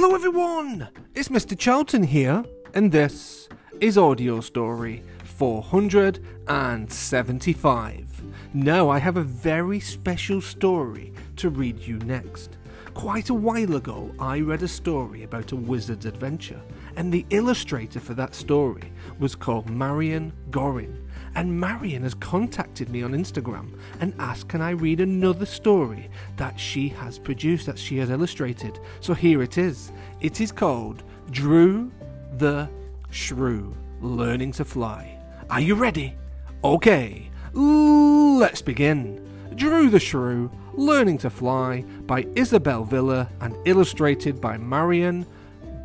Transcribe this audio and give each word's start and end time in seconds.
Hello, 0.00 0.14
everyone! 0.14 0.86
It's 1.16 1.28
Mr. 1.28 1.58
Charlton 1.58 2.04
here, 2.04 2.44
and 2.72 2.92
this 2.92 3.48
is 3.80 3.98
Audio 3.98 4.40
Story 4.40 5.02
475. 5.24 8.22
Now, 8.54 8.90
I 8.90 9.00
have 9.00 9.16
a 9.16 9.22
very 9.22 9.80
special 9.80 10.40
story 10.40 11.12
to 11.34 11.50
read 11.50 11.80
you 11.80 11.98
next. 11.98 12.58
Quite 12.94 13.30
a 13.30 13.34
while 13.34 13.74
ago, 13.74 14.14
I 14.20 14.38
read 14.38 14.62
a 14.62 14.68
story 14.68 15.24
about 15.24 15.50
a 15.50 15.56
wizard's 15.56 16.06
adventure, 16.06 16.60
and 16.94 17.12
the 17.12 17.26
illustrator 17.30 17.98
for 17.98 18.14
that 18.14 18.36
story 18.36 18.92
was 19.18 19.34
called 19.34 19.68
Marion 19.68 20.32
Gorin. 20.52 21.07
And 21.38 21.60
Marion 21.60 22.02
has 22.02 22.14
contacted 22.14 22.88
me 22.88 23.04
on 23.04 23.12
Instagram 23.12 23.78
and 24.00 24.12
asked 24.18 24.48
can 24.48 24.60
I 24.60 24.70
read 24.70 24.98
another 24.98 25.46
story 25.46 26.10
that 26.36 26.58
she 26.58 26.88
has 26.88 27.16
produced, 27.16 27.66
that 27.66 27.78
she 27.78 27.96
has 27.98 28.10
illustrated. 28.10 28.80
So 28.98 29.14
here 29.14 29.40
it 29.40 29.56
is. 29.56 29.92
It 30.20 30.40
is 30.40 30.50
called 30.50 31.04
Drew 31.30 31.92
the 32.38 32.68
Shrew 33.10 33.72
Learning 34.00 34.50
to 34.50 34.64
Fly. 34.64 35.16
Are 35.48 35.60
you 35.60 35.76
ready? 35.76 36.16
Okay, 36.64 37.30
let's 37.52 38.60
begin. 38.60 39.24
Drew 39.54 39.90
the 39.90 40.00
Shrew 40.00 40.50
Learning 40.74 41.18
to 41.18 41.30
Fly 41.30 41.84
by 42.08 42.26
Isabel 42.34 42.82
Villa 42.82 43.28
and 43.40 43.54
illustrated 43.64 44.40
by 44.40 44.56
Marion 44.58 45.24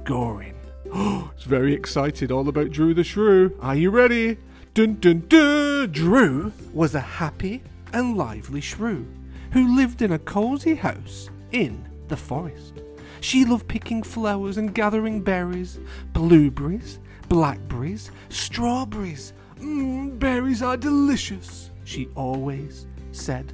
Gorin. 0.04 0.56
Oh, 0.92 1.30
it's 1.36 1.44
very 1.44 1.76
excited 1.76 2.32
all 2.32 2.50
about 2.50 2.72
Drew 2.72 2.96
the 2.96 3.04
Shrew. 3.04 3.56
Are 3.62 3.76
you 3.76 3.92
ready? 3.92 4.40
Dun 4.74 4.96
dun 4.96 5.20
dun! 5.28 5.92
Drew 5.92 6.52
was 6.74 6.96
a 6.96 7.00
happy 7.00 7.62
and 7.94 8.18
lively 8.18 8.60
shrew 8.60 9.06
who 9.52 9.76
lived 9.76 10.02
in 10.02 10.14
a 10.14 10.18
cosy 10.18 10.74
house 10.74 11.30
in 11.52 11.88
the 12.08 12.18
forest. 12.18 12.82
She 13.22 13.46
loved 13.46 13.68
picking 13.68 14.02
flowers 14.02 14.58
and 14.58 14.74
gathering 14.74 15.22
berries, 15.22 15.80
blueberries, 16.14 16.98
blackberries, 17.30 18.10
strawberries. 18.30 19.34
Mmm, 19.60 20.18
berries 20.18 20.64
are 20.64 20.76
delicious, 20.76 21.70
she 21.84 22.10
always 22.16 22.88
said. 23.12 23.54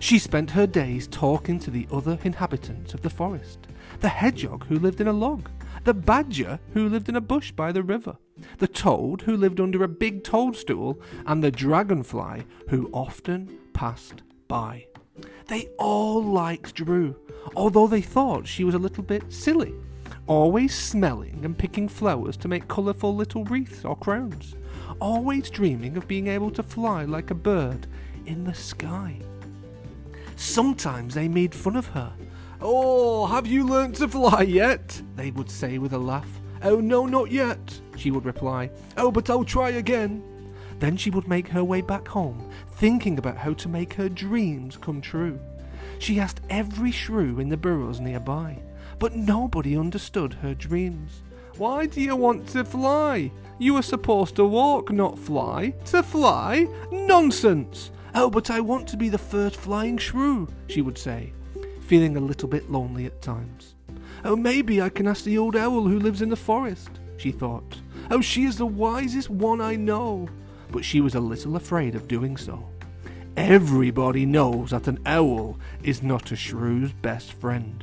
She 0.00 0.18
spent 0.18 0.50
her 0.50 0.66
days 0.66 1.06
talking 1.06 1.60
to 1.60 1.70
the 1.70 1.86
other 1.92 2.18
inhabitants 2.24 2.92
of 2.92 3.02
the 3.02 3.10
forest 3.10 3.68
the 4.00 4.08
hedgehog 4.08 4.66
who 4.66 4.80
lived 4.80 5.00
in 5.00 5.06
a 5.06 5.12
log, 5.12 5.48
the 5.84 5.94
badger 5.94 6.58
who 6.72 6.88
lived 6.88 7.08
in 7.08 7.14
a 7.14 7.20
bush 7.20 7.52
by 7.52 7.70
the 7.70 7.82
river, 7.84 8.16
the 8.58 8.68
toad 8.68 9.22
who 9.22 9.36
lived 9.36 9.60
under 9.60 9.82
a 9.84 9.88
big 9.88 10.24
toadstool, 10.24 11.00
and 11.26 11.42
the 11.42 11.50
dragonfly 11.50 12.44
who 12.68 12.90
often 12.92 13.58
passed 13.72 14.22
by. 14.48 14.86
They 15.46 15.68
all 15.78 16.22
liked 16.22 16.74
Drew, 16.74 17.16
although 17.54 17.86
they 17.86 18.00
thought 18.00 18.46
she 18.46 18.64
was 18.64 18.74
a 18.74 18.78
little 18.78 19.04
bit 19.04 19.32
silly, 19.32 19.74
always 20.26 20.74
smelling 20.74 21.44
and 21.44 21.56
picking 21.56 21.88
flowers 21.88 22.36
to 22.38 22.48
make 22.48 22.68
colourful 22.68 23.14
little 23.14 23.44
wreaths 23.44 23.84
or 23.84 23.96
crowns, 23.96 24.56
always 25.00 25.50
dreaming 25.50 25.96
of 25.96 26.08
being 26.08 26.26
able 26.26 26.50
to 26.50 26.62
fly 26.62 27.04
like 27.04 27.30
a 27.30 27.34
bird 27.34 27.86
in 28.26 28.44
the 28.44 28.54
sky. 28.54 29.18
Sometimes 30.36 31.14
they 31.14 31.28
made 31.28 31.54
fun 31.54 31.76
of 31.76 31.86
her. 31.88 32.12
Oh, 32.60 33.26
have 33.26 33.46
you 33.46 33.66
learnt 33.66 33.96
to 33.96 34.08
fly 34.08 34.42
yet? 34.42 35.02
They 35.16 35.30
would 35.30 35.50
say 35.50 35.78
with 35.78 35.92
a 35.92 35.98
laugh. 35.98 36.40
Oh, 36.64 36.80
no, 36.80 37.04
not 37.04 37.30
yet, 37.30 37.80
she 37.96 38.10
would 38.10 38.24
reply. 38.24 38.70
Oh, 38.96 39.10
but 39.10 39.28
I'll 39.28 39.44
try 39.44 39.70
again. 39.70 40.22
Then 40.78 40.96
she 40.96 41.10
would 41.10 41.28
make 41.28 41.48
her 41.48 41.62
way 41.62 41.82
back 41.82 42.08
home, 42.08 42.50
thinking 42.72 43.18
about 43.18 43.36
how 43.36 43.52
to 43.52 43.68
make 43.68 43.92
her 43.94 44.08
dreams 44.08 44.78
come 44.78 45.02
true. 45.02 45.38
She 45.98 46.18
asked 46.18 46.40
every 46.48 46.90
shrew 46.90 47.38
in 47.38 47.50
the 47.50 47.56
burrows 47.58 48.00
nearby, 48.00 48.62
but 48.98 49.14
nobody 49.14 49.76
understood 49.76 50.32
her 50.34 50.54
dreams. 50.54 51.22
Why 51.58 51.86
do 51.86 52.00
you 52.00 52.16
want 52.16 52.48
to 52.48 52.64
fly? 52.64 53.30
You 53.58 53.76
are 53.76 53.82
supposed 53.82 54.34
to 54.36 54.44
walk, 54.44 54.90
not 54.90 55.18
fly. 55.18 55.74
To 55.86 56.02
fly? 56.02 56.66
Nonsense! 56.90 57.90
Oh, 58.14 58.30
but 58.30 58.50
I 58.50 58.60
want 58.60 58.88
to 58.88 58.96
be 58.96 59.08
the 59.08 59.18
first 59.18 59.56
flying 59.56 59.98
shrew, 59.98 60.48
she 60.68 60.80
would 60.80 60.96
say, 60.96 61.32
feeling 61.82 62.16
a 62.16 62.20
little 62.20 62.48
bit 62.48 62.70
lonely 62.70 63.06
at 63.06 63.20
times. 63.20 63.74
Oh, 64.24 64.36
maybe 64.36 64.80
I 64.80 64.88
can 64.88 65.06
ask 65.06 65.24
the 65.24 65.38
old 65.38 65.56
owl 65.56 65.88
who 65.88 65.98
lives 65.98 66.22
in 66.22 66.28
the 66.28 66.36
forest, 66.36 66.90
she 67.16 67.32
thought. 67.32 67.80
Oh, 68.10 68.20
she 68.20 68.44
is 68.44 68.58
the 68.58 68.66
wisest 68.66 69.30
one 69.30 69.60
I 69.60 69.76
know. 69.76 70.28
But 70.70 70.84
she 70.84 71.00
was 71.00 71.14
a 71.14 71.20
little 71.20 71.56
afraid 71.56 71.94
of 71.94 72.08
doing 72.08 72.36
so. 72.36 72.68
Everybody 73.36 74.26
knows 74.26 74.70
that 74.70 74.86
an 74.86 75.00
owl 75.06 75.58
is 75.82 76.02
not 76.02 76.30
a 76.32 76.36
shrew's 76.36 76.92
best 76.92 77.32
friend. 77.32 77.82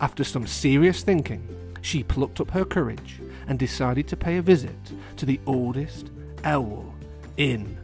After 0.00 0.24
some 0.24 0.46
serious 0.46 1.02
thinking, 1.02 1.46
she 1.82 2.02
plucked 2.02 2.40
up 2.40 2.50
her 2.50 2.64
courage 2.64 3.20
and 3.46 3.58
decided 3.58 4.08
to 4.08 4.16
pay 4.16 4.36
a 4.36 4.42
visit 4.42 4.76
to 5.16 5.26
the 5.26 5.40
oldest 5.46 6.10
owl 6.44 6.94
in 7.36 7.78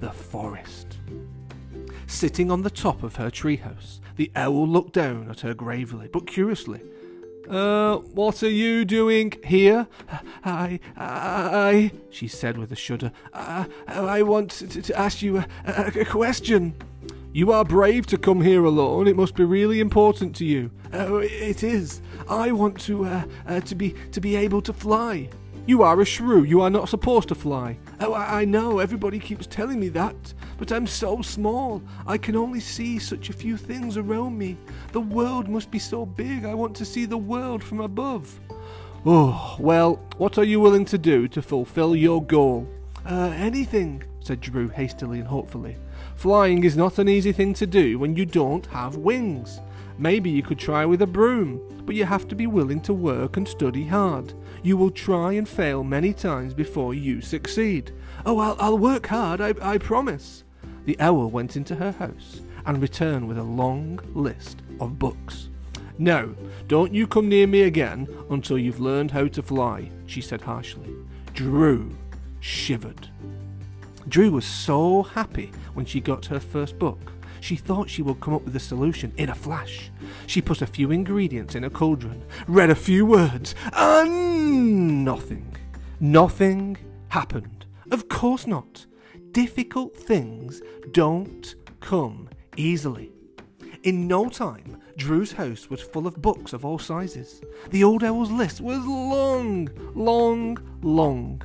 the 0.00 0.10
forest. 0.10 0.96
Sitting 2.06 2.50
on 2.50 2.62
the 2.62 2.70
top 2.70 3.02
of 3.02 3.16
her 3.16 3.30
treehouse, 3.30 4.00
the 4.16 4.30
owl 4.34 4.66
looked 4.66 4.92
down 4.92 5.28
at 5.30 5.40
her 5.40 5.54
gravely 5.54 6.08
but 6.12 6.26
curiously. 6.26 6.80
Uh, 7.50 7.96
what 7.96 8.44
are 8.44 8.50
you 8.50 8.84
doing 8.84 9.32
here? 9.44 9.88
I, 10.44 10.78
I, 10.96 11.90
she 12.08 12.28
said 12.28 12.56
with 12.56 12.70
a 12.70 12.76
shudder. 12.76 13.10
I, 13.34 13.66
I 13.88 14.22
want 14.22 14.52
to, 14.52 14.82
to 14.82 14.96
ask 14.96 15.20
you 15.20 15.38
a, 15.38 15.46
a, 15.66 16.04
question. 16.04 16.76
You 17.32 17.50
are 17.50 17.64
brave 17.64 18.06
to 18.06 18.18
come 18.18 18.40
here 18.40 18.64
alone. 18.64 19.08
It 19.08 19.16
must 19.16 19.34
be 19.34 19.44
really 19.44 19.80
important 19.80 20.36
to 20.36 20.44
you. 20.44 20.70
Oh, 20.92 21.16
it 21.18 21.64
is. 21.64 22.00
I 22.28 22.52
want 22.52 22.80
to, 22.82 23.04
uh, 23.04 23.24
uh, 23.48 23.60
to 23.60 23.74
be, 23.74 23.96
to 24.12 24.20
be 24.20 24.36
able 24.36 24.62
to 24.62 24.72
fly. 24.72 25.28
You 25.66 25.82
are 25.82 26.00
a 26.00 26.04
shrew. 26.04 26.44
You 26.44 26.62
are 26.62 26.70
not 26.70 26.88
supposed 26.88 27.28
to 27.28 27.34
fly. 27.34 27.78
Oh, 28.00 28.12
I, 28.12 28.42
I 28.42 28.44
know. 28.44 28.78
Everybody 28.78 29.18
keeps 29.18 29.46
telling 29.46 29.78
me 29.78 29.88
that. 29.90 30.34
But 30.58 30.72
I'm 30.72 30.86
so 30.86 31.22
small. 31.22 31.82
I 32.06 32.18
can 32.18 32.36
only 32.36 32.60
see 32.60 32.98
such 32.98 33.28
a 33.28 33.32
few 33.32 33.56
things 33.56 33.96
around 33.96 34.36
me. 34.38 34.56
The 34.92 35.00
world 35.00 35.48
must 35.48 35.70
be 35.70 35.78
so 35.78 36.04
big. 36.04 36.44
I 36.44 36.54
want 36.54 36.74
to 36.76 36.84
see 36.84 37.04
the 37.04 37.16
world 37.16 37.62
from 37.62 37.80
above. 37.80 38.40
Oh, 39.06 39.56
well, 39.58 40.00
what 40.16 40.36
are 40.36 40.44
you 40.44 40.58
willing 40.58 40.84
to 40.86 40.98
do 40.98 41.28
to 41.28 41.40
fulfill 41.40 41.94
your 41.94 42.22
goal? 42.22 42.66
Uh, 43.06 43.32
anything, 43.36 44.02
said 44.18 44.40
Drew 44.40 44.68
hastily 44.68 45.20
and 45.20 45.28
hopefully. 45.28 45.76
Flying 46.16 46.64
is 46.64 46.76
not 46.76 46.98
an 46.98 47.08
easy 47.08 47.30
thing 47.30 47.54
to 47.54 47.66
do 47.66 47.98
when 48.00 48.16
you 48.16 48.26
don't 48.26 48.66
have 48.66 48.96
wings. 48.96 49.60
Maybe 49.96 50.28
you 50.28 50.42
could 50.42 50.58
try 50.58 50.84
with 50.84 51.02
a 51.02 51.06
broom, 51.06 51.60
but 51.86 51.94
you 51.94 52.04
have 52.04 52.26
to 52.28 52.34
be 52.34 52.48
willing 52.48 52.80
to 52.82 52.92
work 52.92 53.36
and 53.36 53.46
study 53.46 53.86
hard. 53.86 54.34
You 54.62 54.76
will 54.76 54.90
try 54.90 55.32
and 55.32 55.48
fail 55.48 55.84
many 55.84 56.12
times 56.12 56.52
before 56.52 56.94
you 56.94 57.20
succeed. 57.20 57.92
Oh, 58.26 58.38
I'll, 58.38 58.56
I'll 58.58 58.78
work 58.78 59.06
hard, 59.06 59.40
I, 59.40 59.54
I 59.62 59.78
promise. 59.78 60.42
The 60.84 60.98
owl 60.98 61.30
went 61.30 61.56
into 61.56 61.76
her 61.76 61.92
house 61.92 62.40
and 62.66 62.82
returned 62.82 63.28
with 63.28 63.38
a 63.38 63.42
long 63.42 64.00
list 64.14 64.62
of 64.80 64.98
books. 64.98 65.50
Now, 65.98 66.30
don't 66.66 66.94
you 66.94 67.06
come 67.06 67.28
near 67.28 67.46
me 67.46 67.62
again 67.62 68.08
until 68.30 68.58
you've 68.58 68.80
learned 68.80 69.10
how 69.10 69.26
to 69.28 69.42
fly, 69.42 69.90
she 70.06 70.20
said 70.20 70.40
harshly. 70.40 70.94
Drew 71.34 71.96
shivered. 72.40 73.08
Drew 74.08 74.30
was 74.30 74.46
so 74.46 75.02
happy 75.02 75.52
when 75.74 75.84
she 75.84 76.00
got 76.00 76.26
her 76.26 76.40
first 76.40 76.78
book. 76.78 77.12
She 77.40 77.56
thought 77.56 77.88
she 77.88 78.02
would 78.02 78.20
come 78.20 78.34
up 78.34 78.44
with 78.44 78.56
a 78.56 78.60
solution 78.60 79.12
in 79.16 79.28
a 79.28 79.34
flash. 79.34 79.90
She 80.26 80.42
put 80.42 80.62
a 80.62 80.66
few 80.66 80.90
ingredients 80.90 81.54
in 81.54 81.64
a 81.64 81.70
cauldron, 81.70 82.22
read 82.46 82.70
a 82.70 82.74
few 82.74 83.06
words, 83.06 83.54
and 83.72 85.04
nothing. 85.04 85.56
Nothing 86.00 86.76
happened. 87.08 87.66
Of 87.90 88.08
course 88.08 88.46
not 88.46 88.86
difficult 89.32 89.96
things 89.96 90.60
don't 90.90 91.54
come 91.80 92.28
easily. 92.56 93.12
In 93.82 94.06
no 94.06 94.28
time, 94.28 94.76
Drew's 94.98 95.32
house 95.32 95.70
was 95.70 95.80
full 95.80 96.06
of 96.06 96.20
books 96.20 96.52
of 96.52 96.66
all 96.66 96.78
sizes. 96.78 97.40
The 97.70 97.82
old 97.82 98.04
owl's 98.04 98.30
list 98.30 98.60
was 98.60 98.84
long, 98.84 99.70
long, 99.94 100.58
long. 100.82 101.40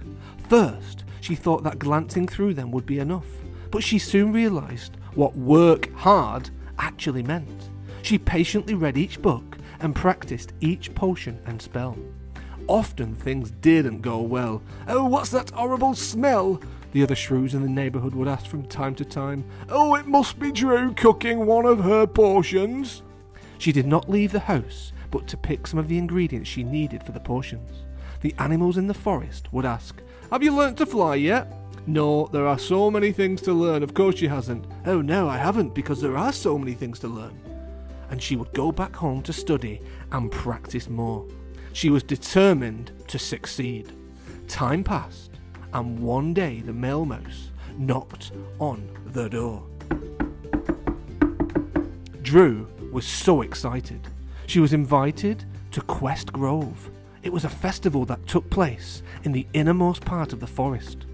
First, 0.49 1.05
she 1.21 1.33
thought 1.33 1.63
that 1.63 1.79
glancing 1.79 2.27
through 2.27 2.55
them 2.55 2.71
would 2.71 2.85
be 2.85 2.99
enough, 2.99 3.27
but 3.71 3.83
she 3.83 3.97
soon 3.99 4.33
realised 4.33 4.97
what 5.13 5.37
work 5.37 5.93
hard 5.93 6.49
actually 6.77 7.23
meant. 7.23 7.69
She 8.01 8.17
patiently 8.17 8.73
read 8.73 8.97
each 8.97 9.21
book 9.21 9.57
and 9.79 9.95
practiced 9.95 10.51
each 10.59 10.93
potion 10.93 11.39
and 11.45 11.61
spell. 11.61 11.97
Often 12.67 13.15
things 13.15 13.51
didn't 13.51 14.01
go 14.01 14.19
well. 14.19 14.61
Oh, 14.89 15.05
what's 15.05 15.29
that 15.29 15.51
horrible 15.51 15.95
smell? 15.95 16.61
The 16.95 17.03
other 17.03 17.13
shrews 17.13 17.53
in 17.53 17.61
the 17.61 17.67
neighbourhood 17.67 18.15
would 18.15 18.29
ask 18.29 18.45
from 18.45 18.65
time 18.65 18.95
to 18.95 19.03
time. 19.03 19.43
Oh, 19.67 19.95
it 19.95 20.07
must 20.07 20.39
be 20.39 20.49
Drew 20.49 20.93
cooking 20.93 21.45
one 21.45 21.65
of 21.65 21.83
her 21.83 22.07
portions. 22.07 23.01
She 23.57 23.73
did 23.73 23.85
not 23.85 24.09
leave 24.09 24.31
the 24.31 24.39
house, 24.39 24.93
but 25.11 25.27
to 25.27 25.35
pick 25.35 25.67
some 25.67 25.77
of 25.77 25.89
the 25.89 25.97
ingredients 25.97 26.49
she 26.49 26.63
needed 26.63 27.03
for 27.03 27.11
the 27.11 27.19
portions. 27.19 27.83
The 28.21 28.33
animals 28.39 28.77
in 28.77 28.87
the 28.87 28.93
forest 28.93 29.51
would 29.51 29.65
ask, 29.65 30.01
Have 30.31 30.41
you 30.41 30.55
learnt 30.55 30.77
to 30.77 30.85
fly 30.85 31.15
yet? 31.15 31.51
No, 31.85 32.27
there 32.27 32.47
are 32.47 32.57
so 32.57 32.89
many 32.89 33.11
things 33.11 33.41
to 33.41 33.51
learn. 33.51 33.83
Of 33.83 33.93
course 33.93 34.15
she 34.15 34.27
hasn't. 34.27 34.65
Oh, 34.85 35.01
no, 35.01 35.27
I 35.27 35.35
haven't, 35.35 35.75
because 35.75 36.01
there 36.01 36.15
are 36.15 36.31
so 36.31 36.57
many 36.57 36.75
things 36.75 36.99
to 36.99 37.09
learn. 37.09 37.37
And 38.09 38.23
she 38.23 38.37
would 38.37 38.53
go 38.53 38.71
back 38.71 38.95
home 38.95 39.21
to 39.23 39.33
study 39.33 39.81
and 40.13 40.31
practice 40.31 40.87
more. 40.87 41.27
She 41.73 41.89
was 41.89 42.03
determined 42.03 42.93
to 43.09 43.19
succeed. 43.19 43.91
Time 44.47 44.81
passed, 44.81 45.34
and 45.75 45.99
one 45.99 46.33
day 46.33 46.61
the 46.61 46.71
mail 46.71 47.03
mouse 47.03 47.51
knocked 47.77 48.31
on 48.59 48.89
the 49.07 49.29
door. 49.29 49.61
Drew 52.21 52.65
was 52.93 53.05
so 53.05 53.41
excited. 53.41 53.99
She 54.47 54.61
was 54.61 54.71
invited 54.71 55.43
to 55.71 55.81
Quest 55.81 56.31
Grove. 56.31 56.89
It 57.23 57.33
was 57.33 57.43
a 57.43 57.49
festival 57.49 58.05
that 58.05 58.25
took 58.25 58.49
place 58.49 59.03
in 59.23 59.33
the 59.33 59.45
innermost 59.51 60.05
part 60.05 60.31
of 60.31 60.39
the 60.39 60.47
forest. 60.47 61.05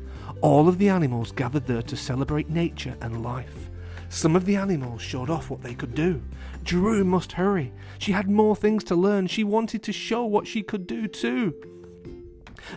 All 0.41 0.67
of 0.69 0.77
the 0.77 0.89
animals 0.89 1.31
gathered 1.31 1.65
there 1.65 1.81
to 1.81 1.97
celebrate 1.97 2.49
nature 2.49 2.95
and 3.01 3.23
life. 3.23 3.71
Some 4.09 4.35
of 4.35 4.45
the 4.45 4.57
animals 4.57 5.01
showed 5.01 5.31
off 5.31 5.49
what 5.49 5.63
they 5.63 5.73
could 5.73 5.95
do. 5.95 6.21
Drew 6.63 7.03
must 7.03 7.31
hurry. 7.31 7.71
She 7.97 8.11
had 8.11 8.29
more 8.29 8.55
things 8.55 8.83
to 8.85 8.95
learn. 8.95 9.25
She 9.25 9.43
wanted 9.43 9.81
to 9.83 9.91
show 9.91 10.23
what 10.23 10.45
she 10.45 10.61
could 10.61 10.85
do 10.85 11.07
too. 11.07 11.55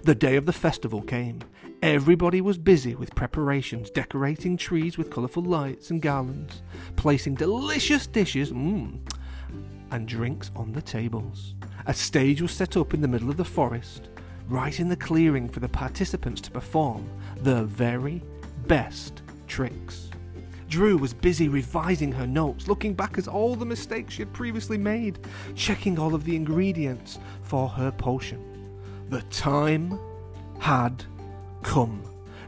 The 0.05 0.15
day 0.15 0.37
of 0.37 0.47
the 0.47 0.53
festival 0.53 1.03
came. 1.03 1.41
Everybody 1.85 2.41
was 2.41 2.57
busy 2.57 2.95
with 2.95 3.15
preparations, 3.15 3.91
decorating 3.91 4.57
trees 4.57 4.97
with 4.97 5.11
colourful 5.11 5.43
lights 5.43 5.91
and 5.91 6.01
garlands, 6.01 6.63
placing 6.97 7.35
delicious 7.35 8.07
dishes 8.07 8.51
mm, 8.53 8.99
and 9.91 10.09
drinks 10.09 10.51
on 10.57 10.73
the 10.73 10.81
tables. 10.81 11.55
A 11.85 11.93
stage 11.93 12.41
was 12.41 12.53
set 12.53 12.79
up 12.79 12.95
in 12.95 13.03
the 13.03 13.07
middle 13.07 13.29
of 13.29 13.37
the 13.37 13.45
forest, 13.45 14.09
right 14.49 14.81
in 14.81 14.89
the 14.89 14.97
clearing 14.97 15.47
for 15.47 15.61
the 15.61 15.69
participants 15.69 16.41
to 16.41 16.51
perform 16.51 17.07
their 17.37 17.65
very 17.65 18.23
best 18.67 19.21
tricks. 19.47 20.09
Drew 20.71 20.97
was 20.97 21.13
busy 21.13 21.49
revising 21.51 22.13
her 22.13 22.27
notes, 22.27 22.67
looking 22.67 22.95
back 22.95 23.19
at 23.19 23.29
all 23.29 23.55
the 23.55 23.67
mistakes 23.67 24.15
she 24.15 24.23
had 24.23 24.33
previously 24.33 24.79
made, 24.79 25.19
checking 25.55 25.99
all 25.99 26.15
of 26.15 26.25
the 26.25 26.35
ingredients 26.35 27.19
for 27.43 27.69
her 27.69 27.93
potion. 27.93 28.43
The 29.11 29.21
time 29.25 29.99
had 30.59 31.05
come. 31.65 32.03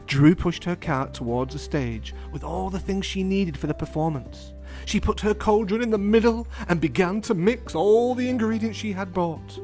Drew 0.05 0.33
pushed 0.33 0.63
her 0.63 0.77
cart 0.77 1.13
towards 1.13 1.51
the 1.51 1.59
stage 1.59 2.13
with 2.31 2.43
all 2.43 2.69
the 2.69 2.79
things 2.79 3.05
she 3.05 3.23
needed 3.23 3.57
for 3.57 3.67
the 3.67 3.73
performance. 3.73 4.53
She 4.85 5.01
put 5.01 5.19
her 5.19 5.33
cauldron 5.33 5.81
in 5.81 5.89
the 5.89 5.97
middle 5.97 6.47
and 6.69 6.79
began 6.79 7.19
to 7.21 7.33
mix 7.33 7.75
all 7.75 8.15
the 8.15 8.29
ingredients 8.29 8.77
she 8.77 8.93
had 8.93 9.13
bought. 9.13 9.59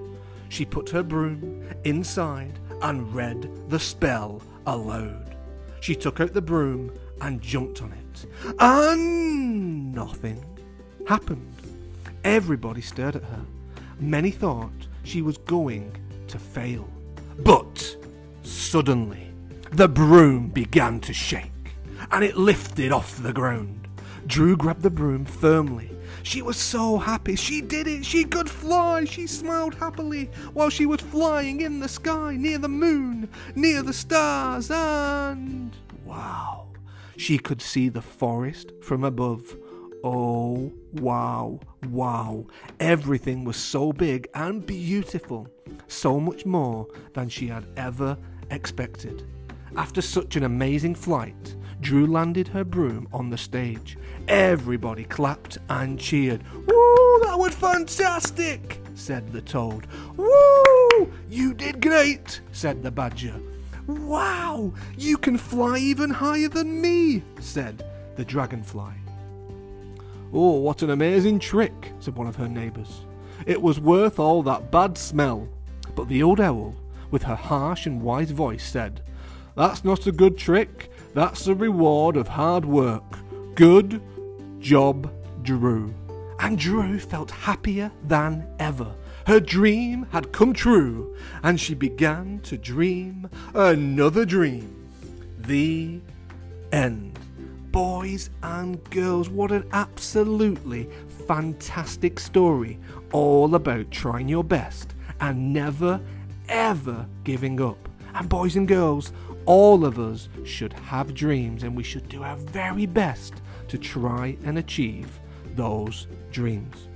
She 0.50 0.66
put 0.66 0.90
her 0.90 1.04
broom 1.04 1.66
inside 1.86 2.60
and 2.82 3.14
read 3.16 3.50
the 3.70 3.80
spell 3.80 4.42
aloud. 4.66 5.36
She 5.80 5.96
took 5.96 6.20
out 6.20 6.34
the 6.34 6.42
broom 6.42 6.92
and 7.22 7.42
jumped 7.42 7.82
on 7.82 7.94
it. 7.94 8.26
And 8.60 9.94
nothing 9.94 10.44
happened. 11.08 11.56
Everybody 12.24 12.82
stared 12.82 13.16
at 13.16 13.24
her. 13.24 13.46
Many 14.00 14.32
thought 14.32 14.72
she 15.04 15.22
was 15.22 15.38
going 15.38 15.96
to 16.28 16.40
fail. 16.40 16.88
But 17.40 17.98
suddenly, 18.44 19.23
the 19.74 19.88
broom 19.88 20.50
began 20.50 21.00
to 21.00 21.14
shake, 21.14 21.76
and 22.12 22.24
it 22.24 22.38
lifted 22.38 22.92
off 22.92 23.22
the 23.24 23.34
ground. 23.34 23.88
Drew 24.28 24.56
grabbed 24.56 24.84
the 24.84 24.92
broom 24.92 25.26
firmly. 25.26 25.90
She 26.22 26.44
was 26.44 26.58
so 26.58 27.00
happy. 27.00 27.36
She 27.36 27.60
did 27.60 27.88
it. 27.88 28.06
She 28.06 28.24
could 28.24 28.50
fly. 28.50 29.04
She 29.06 29.26
smiled 29.26 29.74
happily 29.74 30.30
while 30.54 30.70
she 30.70 30.86
was 30.86 31.02
flying 31.02 31.62
in 31.62 31.80
the 31.80 31.90
sky 31.90 32.38
near 32.38 32.60
the 32.60 32.70
moon, 32.70 33.30
near 33.56 33.82
the 33.82 33.94
stars, 33.94 34.70
and. 34.70 35.76
Wow! 36.06 36.68
She 37.18 37.40
could 37.40 37.62
see 37.62 37.90
the 37.90 38.02
forest 38.02 38.72
from 38.82 39.04
above. 39.04 39.58
Oh, 40.04 40.72
wow, 40.94 41.60
wow. 41.90 42.46
Everything 42.80 43.44
was 43.44 43.58
so 43.58 43.92
big 43.92 44.28
and 44.36 44.66
beautiful, 44.66 45.48
so 45.88 46.20
much 46.20 46.46
more 46.46 46.88
than 47.14 47.28
she 47.28 47.48
had 47.48 47.66
ever 47.76 48.18
expected. 48.52 49.26
After 49.76 50.02
such 50.02 50.36
an 50.36 50.44
amazing 50.44 50.96
flight, 50.96 51.56
Drew 51.82 52.06
landed 52.06 52.48
her 52.50 52.64
broom 52.64 53.08
on 53.12 53.30
the 53.30 53.38
stage. 53.38 53.98
Everybody 54.28 55.04
clapped 55.04 55.58
and 55.70 56.00
cheered. 56.00 56.44
Woo, 56.54 57.20
that 57.24 57.38
was 57.38 57.56
fantastic, 57.56 58.80
said 58.96 59.34
the 59.34 59.42
toad. 59.42 59.88
Woo, 60.16 61.12
you 61.30 61.54
did 61.54 61.82
great, 61.82 62.40
said 62.52 62.84
the 62.84 62.92
badger. 62.92 63.34
Wow, 63.88 64.74
you 64.98 65.18
can 65.18 65.38
fly 65.38 65.78
even 65.78 66.10
higher 66.10 66.48
than 66.48 66.80
me, 66.80 67.24
said 67.40 67.84
the 68.16 68.24
dragonfly. 68.24 68.94
Oh, 70.32 70.60
what 70.60 70.84
an 70.84 70.92
amazing 70.92 71.40
trick, 71.40 71.92
said 72.00 72.16
one 72.16 72.28
of 72.28 72.36
her 72.36 72.48
neighbours. 72.48 73.02
It 73.46 73.62
was 73.62 73.80
worth 73.80 74.20
all 74.20 74.42
that 74.44 74.72
bad 74.72 74.98
smell. 74.98 75.48
But 75.96 76.08
the 76.08 76.24
old 76.24 76.40
owl, 76.40 76.76
with 77.12 77.24
her 77.24 77.36
harsh 77.36 77.86
and 77.86 78.02
wise 78.02 78.32
voice, 78.32 78.64
said, 78.64 79.02
that's 79.56 79.84
not 79.84 80.08
a 80.08 80.12
good 80.12 80.38
trick. 80.38 80.90
That's 81.14 81.46
the 81.46 81.56
reward 81.56 82.18
of 82.18 82.28
hard 82.28 82.66
work. 82.66 83.04
Good 83.56 84.02
job, 84.60 85.12
Drew. 85.44 85.94
And 86.40 86.58
Drew 86.58 87.00
felt 87.00 87.32
happier 87.32 87.92
than 88.08 88.48
ever. 88.60 88.94
Her 89.28 89.40
dream 89.40 90.08
had 90.12 90.34
come 90.34 90.54
true, 90.54 91.16
and 91.44 91.60
she 91.60 91.76
began 91.76 92.40
to 92.42 92.58
dream 92.58 93.30
another 93.54 94.26
dream. 94.26 94.90
The 95.40 96.02
end. 96.72 97.20
Boys 97.72 98.30
and 98.42 98.84
girls, 98.90 99.30
what 99.30 99.52
an 99.52 99.66
absolutely 99.72 100.90
fantastic 101.28 102.20
story, 102.20 102.80
all 103.12 103.56
about 103.56 103.90
trying 103.92 104.28
your 104.28 104.44
best 104.44 104.94
and 105.22 105.54
never, 105.54 106.02
ever 106.50 107.08
giving 107.24 107.62
up. 107.62 107.90
And 108.14 108.28
boys 108.30 108.56
and 108.56 108.68
girls, 108.68 109.14
all 109.46 109.86
of 109.86 110.00
us 110.00 110.30
should 110.44 110.74
have 110.74 111.14
dreams 111.14 111.64
and 111.64 111.76
we 111.76 111.84
should 111.84 112.08
do 112.10 112.24
our 112.24 112.38
very 112.38 112.86
best 112.86 113.36
to 113.68 113.78
try 113.78 114.38
and 114.44 114.58
achieve 114.58 115.20
those 115.56 116.08
dreams. 116.32 116.88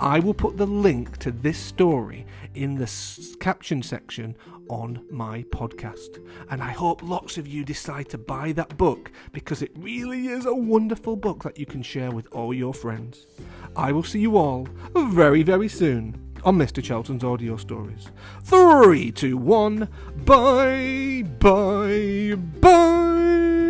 I 0.00 0.20
will 0.20 0.34
put 0.34 0.56
the 0.56 0.66
link 0.66 1.18
to 1.18 1.30
this 1.30 1.58
story 1.58 2.26
in 2.54 2.76
the 2.76 2.84
s- 2.84 3.36
caption 3.40 3.82
section 3.82 4.36
on 4.68 5.04
my 5.10 5.42
podcast. 5.44 6.24
And 6.50 6.62
I 6.62 6.70
hope 6.70 7.02
lots 7.02 7.36
of 7.36 7.46
you 7.46 7.64
decide 7.64 8.08
to 8.10 8.18
buy 8.18 8.52
that 8.52 8.76
book 8.76 9.12
because 9.32 9.62
it 9.62 9.72
really 9.76 10.28
is 10.28 10.46
a 10.46 10.54
wonderful 10.54 11.16
book 11.16 11.42
that 11.42 11.58
you 11.58 11.66
can 11.66 11.82
share 11.82 12.10
with 12.10 12.26
all 12.32 12.54
your 12.54 12.72
friends. 12.74 13.26
I 13.76 13.92
will 13.92 14.02
see 14.02 14.20
you 14.20 14.36
all 14.38 14.66
very, 14.94 15.42
very 15.42 15.68
soon 15.68 16.25
Oh, 16.46 16.50
on 16.50 16.58
Mr. 16.58 16.80
Charlton's 16.80 17.24
audio 17.24 17.56
stories. 17.56 18.06
Three, 18.44 19.10
two, 19.10 19.36
one, 19.36 19.88
bye, 20.24 21.24
bye, 21.40 22.36
bye. 22.60 23.65